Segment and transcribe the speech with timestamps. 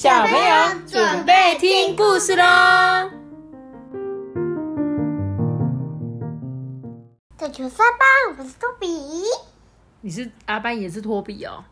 [0.00, 3.10] 小朋友准备听故事喽！
[7.36, 8.86] 在球三班，我是托比。
[10.02, 11.64] 你是阿班也是托比哦？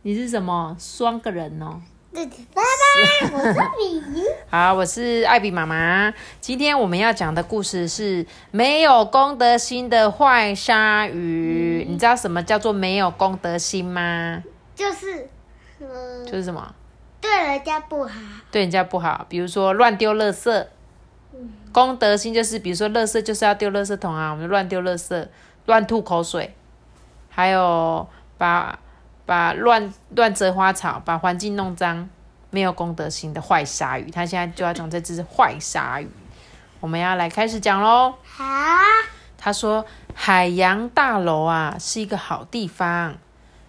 [0.00, 1.78] 你是什么双个人哦？
[2.14, 4.22] 在球三班，我是托比。
[4.48, 6.14] 好，我是艾比妈妈。
[6.40, 11.84] 今天我们要讲的故事是没有公德心的坏鲨鱼。
[11.86, 14.42] 你知道什么叫做没有公德心吗？
[14.74, 15.28] 就是，
[15.80, 16.74] 嗯，就是什么？
[17.26, 18.10] 对人家不好。
[18.50, 20.66] 对人家不好，比如说乱丢垃圾。
[21.72, 25.28] 公德心就是，比如说垃圾就是要丢垃圾桶啊，我们就乱丢垃圾，
[25.66, 26.54] 乱吐口水，
[27.28, 28.08] 还有
[28.38, 28.78] 把
[29.26, 32.08] 把乱乱折花草，把环境弄脏，
[32.48, 34.10] 没有公德心的坏鲨鱼。
[34.10, 36.08] 他现在就要讲这只坏鲨鱼，
[36.80, 38.14] 我们要来开始讲喽。
[38.24, 38.44] 好，
[39.36, 39.84] 他说
[40.14, 43.18] ：“海洋大楼啊，是一个好地方，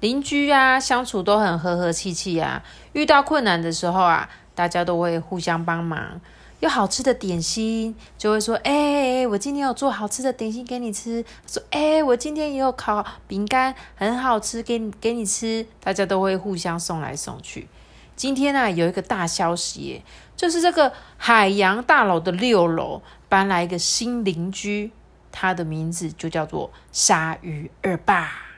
[0.00, 2.62] 邻居啊相处都很和和气气啊。
[2.92, 6.20] 遇到困难的时候啊，大家都会互相帮忙。
[6.60, 17.66] 有好吃的点心，就会说：‘哎、我今天有做好吃的点心给你吃。’说：‘哎、我今天也有烤饼干，很好吃，给你给你吃。’大家都会互相送来送去。
[18.14, 20.02] 今天啊，有一个大消息耶，
[20.36, 24.92] 就是这个海洋大楼的六楼搬来一个新邻居。”
[25.32, 28.49] 他的名字就叫做鲨鱼二爸。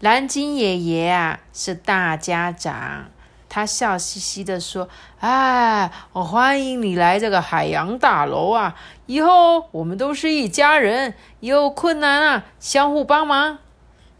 [0.00, 3.06] 蓝鲸爷爷啊是大家长，
[3.48, 8.76] 他笑嘻嘻的说：“哎，我欢迎你来这个海洋大楼啊！
[9.06, 13.58] 以后我们都是一家人，有困难啊相互帮忙。”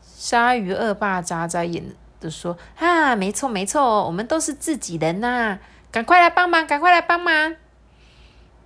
[0.02, 1.84] 鲨鱼恶霸眨眨眼
[2.18, 5.60] 的说：“啊，没错没错，我们都是自己人呐、
[5.92, 7.54] 赶快来帮忙，赶快来帮忙！”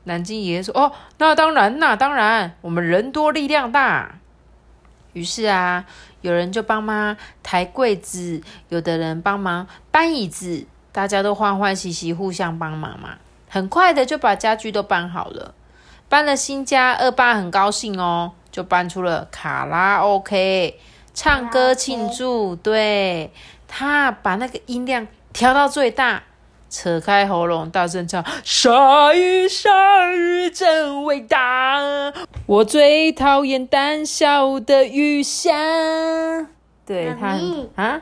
[0.05, 4.15] 南京爷爷说：“哦，那当然，那当然，我们人多力量大。”
[5.13, 5.85] 于是啊，
[6.21, 13.17] 有人就帮忙抬柜子，有的人帮忙搬椅子，大家都欢欢喜喜，互相帮忙嘛。
[13.49, 15.55] 很快的就把家具都搬好了。
[16.09, 20.79] 搬了新家，二爸很高兴哦，就搬出了卡拉 OK，
[21.15, 22.55] 唱歌庆祝。
[22.57, 23.31] 对，
[23.69, 26.23] 他把那个音量调到最大。
[26.73, 31.79] 扯开喉咙，大声唱：“鲨鱼，鲨鱼真伟大，
[32.47, 35.53] 我最讨厌胆小的鱼虾。”
[36.87, 37.39] 对他
[37.77, 38.01] 啊，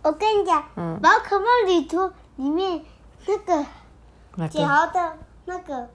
[0.00, 2.80] 我跟你讲，嗯宝可梦旅途里面
[3.26, 3.66] 那个
[4.36, 5.86] 那个脚的那个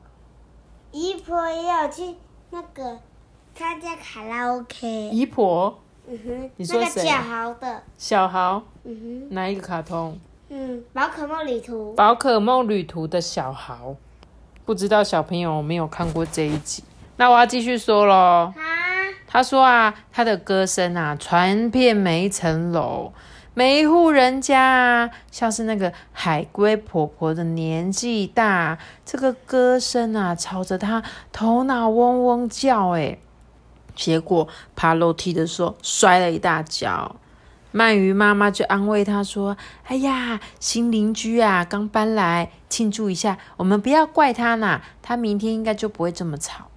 [0.91, 2.15] 姨婆也有去
[2.51, 2.99] 那个
[3.55, 4.88] 参加卡拉 OK。
[4.88, 5.79] 姨婆？
[6.07, 8.61] 嗯哼，你说谁那个脚豪的，小豪？
[8.83, 9.33] 嗯哼。
[9.33, 10.19] 哪一个卡通？
[10.50, 11.94] 哼，嗯，宝可梦旅途。
[11.94, 13.95] 宝可梦旅途的小豪，
[14.66, 16.83] 不知道小朋友有没有看过这一集？
[17.17, 18.13] 那我要继续说喽。
[18.13, 18.53] 啊，
[19.28, 23.13] 他说啊，他的歌声啊，传遍每一层楼，
[23.53, 31.01] 每一户人家啊，像是那个海龟婆婆的年纪大，这个歌声啊，吵着他
[31.31, 33.19] 头脑嗡嗡叫，诶，
[33.95, 37.16] 结果爬楼梯的时候摔了一大跤。
[37.75, 46.68] 鳗鱼妈妈就安慰他说：“哎呀，新邻居啊，刚搬来，庆祝一下，我们不要怪他啦，他明天应该就不会这么吵。”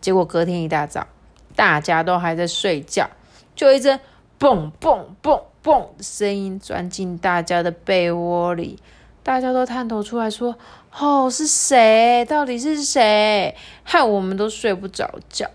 [0.00, 1.06] 结果隔天一大早，
[1.54, 3.10] 大家都还在睡觉，
[3.54, 4.00] 就一阵
[4.38, 8.78] 蹦蹦蹦蹦的声音钻进大家的被窝里，
[9.22, 10.56] 大家都探头出来说
[10.98, 12.24] ：“哦，是谁？
[12.24, 13.54] 到底是谁？
[13.82, 15.50] 害我们都睡不着觉。”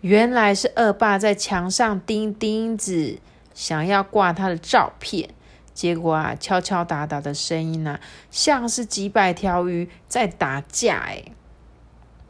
[0.00, 3.18] 原来是恶霸在墙上钉钉子，
[3.54, 5.30] 想要挂他的照片。
[5.74, 7.98] 结果啊，敲敲打打的声音啊，
[8.30, 11.24] 像是几百条鱼在打架哎。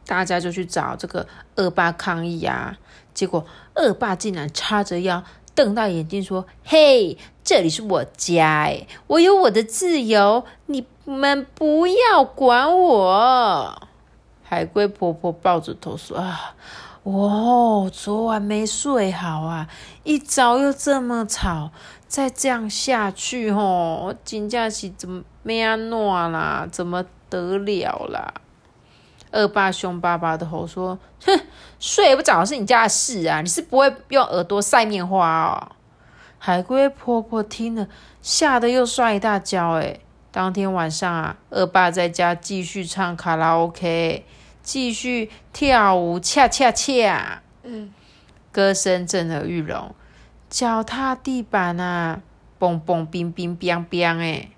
[0.05, 2.77] 大家就去找这个恶霸抗议啊，
[3.13, 3.45] 结果
[3.75, 5.23] 恶霸竟然叉着腰，
[5.55, 13.87] 瞪大眼睛说：“嘿，这里是我家，哎，我有我的自由，你们不要管我。”
[14.43, 16.55] 海龟婆婆抱着头说：“啊，
[17.03, 19.67] 哦，昨晚没睡好啊，
[20.03, 21.71] 一早又这么吵，
[22.07, 23.61] 再这样下去吼，
[24.05, 26.67] 我真正是怎么安怎啦？
[26.71, 28.33] 怎么得了啦？”
[29.33, 31.41] 恶霸凶巴巴的吼说：“哼，
[31.79, 33.41] 睡不着是你家的事啊！
[33.41, 35.75] 你是不会用耳朵塞面花哦。”
[36.37, 37.87] 海龟婆婆听了，
[38.21, 39.71] 吓得又摔一大跤。
[39.79, 39.99] 哎，
[40.31, 44.23] 当天晚上啊，恶霸在家继续唱卡拉 OK，
[44.63, 47.93] 继续跳舞，恰恰恰，嗯，
[48.51, 49.93] 歌声震耳欲聋，
[50.49, 52.21] 脚踏地板啊，
[52.57, 54.49] 蹦蹦冰冰冰冰哎。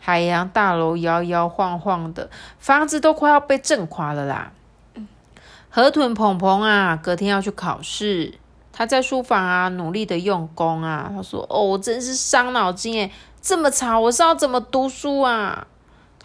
[0.00, 4.52] 海洋大楼摇摇晃晃的，房子都快要被震垮了啦。
[5.68, 8.38] 河豚鹏鹏啊，隔天要去考试，
[8.72, 11.12] 他在书房啊努力的用功啊。
[11.14, 13.12] 他说：“哦，我真是伤脑筋诶，
[13.42, 15.66] 这么吵，我是要怎么读书啊？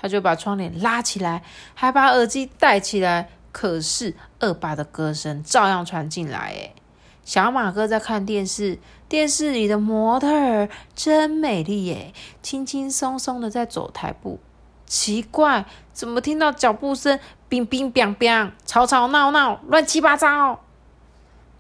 [0.03, 1.41] 他就把窗帘拉起来，
[1.73, 3.29] 还把耳机戴起来。
[3.53, 6.50] 可是恶霸的歌声照样传进来。
[6.50, 6.75] 诶
[7.23, 14.39] 小马哥在看电视，电视里的模特儿真美丽耶，轻轻松松的在走台步。
[14.85, 17.17] 奇怪，怎么听到脚步声？
[17.47, 20.59] 冰冰冰冰，吵吵闹闹，乱七八糟。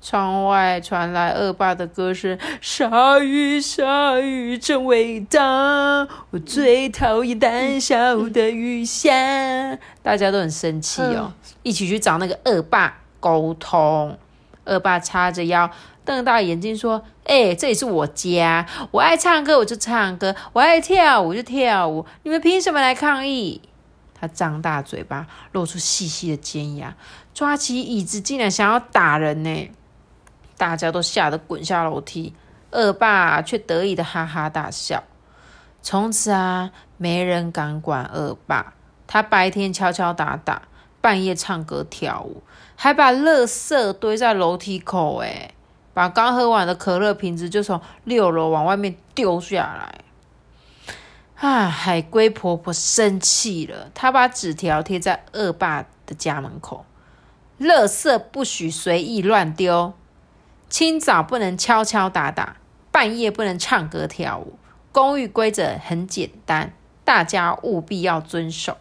[0.03, 5.39] 窗外传来恶霸的歌声：“鲨鱼，鲨鱼真伟大，
[6.29, 9.09] 我最讨厌胆小的雨下。”
[10.03, 11.31] 大家都很生气哦，
[11.63, 14.17] 一起去找那个恶霸沟通。
[14.65, 15.71] 恶霸叉着腰，
[16.03, 23.61] 瞪大眼睛说：“哎，这里是我家，我爱唱歌我就唱歌，我爱跳舞就跳舞，你们凭什么来抗议？”
[24.19, 26.93] 他张大嘴巴，露出细细的尖牙，
[27.33, 29.71] 抓起椅子，竟然想要打人呢！
[30.63, 32.33] 大家都吓得滚下楼梯，
[32.71, 35.03] 恶霸却得意的哈哈大笑。
[35.81, 38.73] 从此啊，没人敢管恶霸。
[39.05, 40.61] 他白天敲敲打打，
[41.01, 42.41] 半夜唱歌跳舞，
[42.77, 45.17] 还把垃圾堆在楼梯口。
[45.17, 45.51] 哎，
[45.93, 49.99] 把刚喝完的可乐瓶子就从六楼往外面丢下来。
[51.41, 56.85] 啊，海龟婆婆生气了，她把纸条贴在恶霸的家门口：
[57.59, 59.93] 垃圾不许随意乱丢。
[60.73, 62.57] 清早不能敲敲打打，
[62.91, 64.57] 半夜不能唱歌跳舞。
[64.91, 66.73] 公寓规则很简单，
[67.03, 68.77] 大家务必要遵守。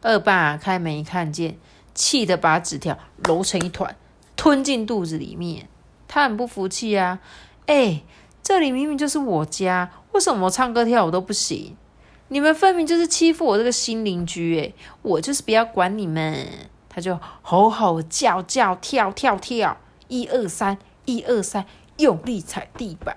[0.00, 1.58] 恶霸开门一看见，
[1.92, 3.94] 气得把纸条揉成一团，
[4.34, 5.68] 吞进肚子里面。
[6.08, 7.20] 他很不服气啊！
[7.66, 8.02] 哎，
[8.42, 11.76] 这里明明就是我家，为什么我唱歌跳舞都不行？
[12.28, 14.58] 你们分明就是欺负我这个新邻居！
[14.58, 14.72] 哎，
[15.02, 16.48] 我就是不要管你们。
[16.88, 19.76] 他就吼吼叫叫跳跳跳，
[20.08, 20.78] 一二三。
[21.04, 21.66] 一二三，
[21.96, 23.16] 用力踩地板。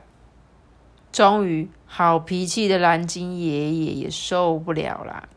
[1.12, 5.28] 终于，好脾气的蓝鲸爷爷也受不了啦。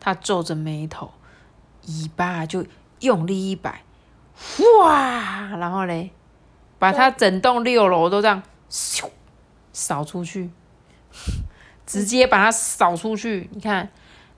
[0.00, 1.12] 他皱着眉头，
[1.82, 2.64] 尾巴就
[3.00, 3.82] 用力一摆，
[4.80, 5.56] 哇！
[5.56, 6.10] 然后嘞，
[6.78, 9.08] 把他整栋六楼都这样咻
[9.72, 10.50] 扫出去，
[11.86, 13.48] 直接把它扫出去。
[13.52, 13.90] 你看，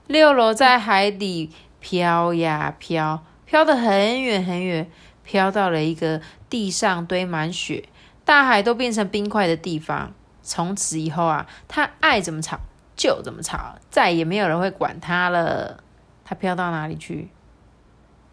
[0.07, 4.89] 六楼在海底飘呀飘，飘得很远很远。
[5.29, 7.87] 飘到了一个地上堆满雪、
[8.25, 10.11] 大海都变成冰块的地方。
[10.41, 12.57] 从此以后啊，他爱怎么吵
[12.95, 15.83] 就怎么吵，再也没有人会管他了。
[16.25, 17.29] 他飘到哪里去？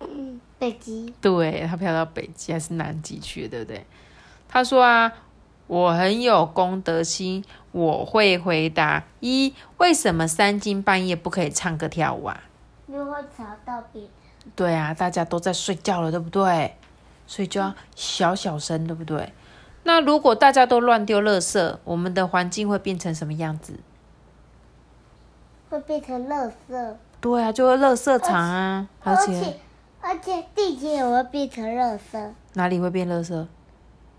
[0.01, 1.13] 嗯，北极。
[1.21, 3.85] 对他飘到北极还是南极去对不对？
[4.49, 5.13] 他说啊，
[5.67, 12.45] 我很有公德心，我会回答：一，为什么三更半夜不可以唱歌跳舞啊？
[12.87, 14.11] 因为会吵到别人。
[14.55, 16.75] 对啊，大家都在睡觉了，对不对？
[17.27, 19.33] 所以就要小小声，对不对？
[19.83, 23.75] 那如果大家都乱丢垃圾，我们的环境会变成什么样子？
[25.69, 26.95] 会变成垃圾。
[27.21, 29.57] 对啊，就会垃圾场啊，而且
[30.01, 32.31] 而且地球也会变成垃圾。
[32.55, 33.47] 哪里会变垃圾？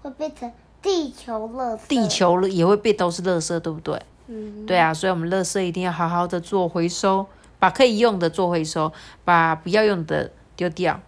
[0.01, 0.51] 会变成
[0.81, 1.87] 地球垃圾。
[1.87, 4.01] 地球也会变都是垃圾，对不对？
[4.27, 4.65] 嗯。
[4.65, 7.25] 对啊，所以我们垃圾一定要好好的做回收，
[7.59, 8.91] 把可以用的做回收，
[9.25, 10.99] 把不要用的丢掉。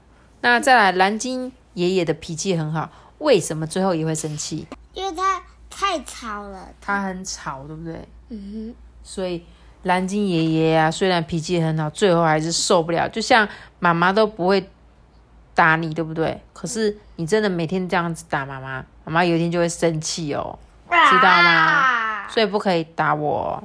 [0.41, 1.53] 那再来蓝鲸。
[1.79, 2.89] 爷爷的脾气很好，
[3.19, 4.67] 为什么最后也会生气？
[4.93, 6.67] 因为他太吵了。
[6.81, 8.07] 他很吵，对不对？
[8.27, 8.75] 嗯哼。
[9.01, 9.43] 所以
[9.83, 13.07] 蓝鲸爷爷啊，虽然脾气很好，最后还是受不了。
[13.07, 13.47] 就像
[13.79, 14.69] 妈妈都不会
[15.55, 16.41] 打你，对不对？
[16.51, 20.59] 可是你真的每天这样子打妈妈，妈妈有一天就会生气哦，
[20.89, 22.27] 知道吗？
[22.27, 23.63] 所以不可以打我。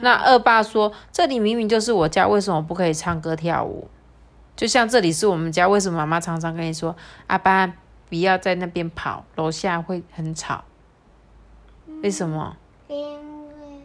[0.00, 3.88] 那二爸说：“这里明明就是我家，为什么不可以唱歌跳舞？”
[4.54, 6.94] 就像这里是我们家，为什么妈妈常常跟你说
[7.26, 7.76] ：“阿班，
[8.08, 10.64] 不要在那边跑，楼下会很吵。”
[12.02, 12.56] 为什么？
[12.88, 13.80] 因为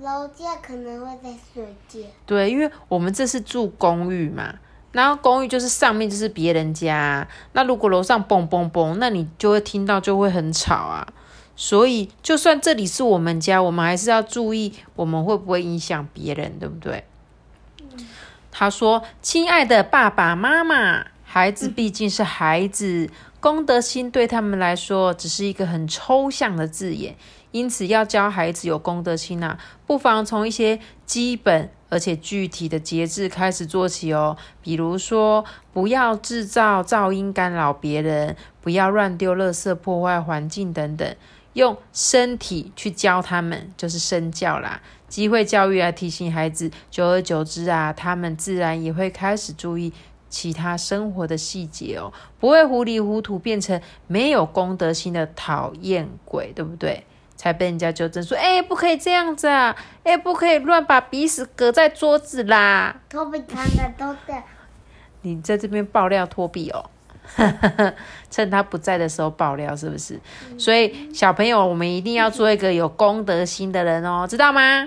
[0.00, 2.08] 楼下可能会在睡觉。
[2.26, 4.54] 对，因为我们这是住公寓嘛，
[4.92, 11.06] 然后公寓就是上面就是别人家，那如果楼上嘣嘣嘣，那你就会听到，就会很吵啊。
[11.56, 17.04] 所以，就算这里是我们家，我们还是要注意，我们会不会影响别人，对不对？
[18.50, 27.16] 他说：“亲爱的爸爸妈妈，孩子毕竟是孩子，公德心对他们来说只是一个很抽象的字眼，
[27.52, 34.36] 因此要教孩子有公德心啊，不妨从一些基本而且具体的节制开始做起哦。
[34.60, 41.16] 比如说，不要制造噪音干扰别人，不要乱丢垃圾破坏环境等等，
[41.52, 44.80] 用身体去教他们，就是身教啦。”
[45.10, 49.92] 机会教育来提醒孩子，久而久之啊，他们自然也会开始注意
[50.30, 57.04] 其他生活的细节哦，不会糊里糊涂变成没有公德心的讨厌鬼，对不对？
[57.36, 59.74] 才被人家纠正说：“哎，不可以这样子啊！
[60.04, 64.44] 哎，不可以乱把鼻屎搁在桌子啦！”托比看的都在。
[65.22, 66.84] 你在这边爆料托比哦，
[68.30, 70.20] 趁他不在的时候爆料是不是？
[70.58, 74.86] 所以小朋友，我们一定要做一个有公德心的人哦，知道吗？